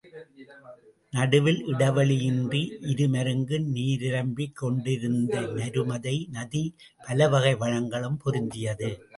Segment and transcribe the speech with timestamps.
[1.13, 2.61] நடுவில் இடைவெளி யின்றி
[2.91, 6.63] இருமருங்கும் நீர் நிரம்பிக் கொண்டிருந்த நருமதை நதி,
[7.01, 8.91] பலவகை வளங்களும் பொருந்தியது.